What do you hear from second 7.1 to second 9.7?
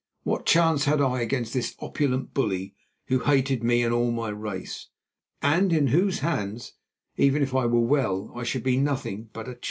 even if I were well, I should be nothing but a child?